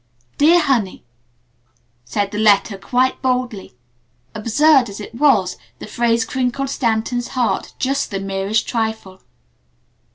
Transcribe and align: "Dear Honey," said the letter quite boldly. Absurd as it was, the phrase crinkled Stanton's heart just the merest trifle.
"Dear 0.39 0.59
Honey," 0.61 1.03
said 2.05 2.31
the 2.31 2.39
letter 2.39 2.75
quite 2.75 3.21
boldly. 3.21 3.75
Absurd 4.33 4.89
as 4.89 4.99
it 4.99 5.13
was, 5.13 5.57
the 5.77 5.85
phrase 5.85 6.25
crinkled 6.25 6.71
Stanton's 6.71 7.27
heart 7.37 7.75
just 7.77 8.09
the 8.09 8.19
merest 8.19 8.67
trifle. 8.67 9.21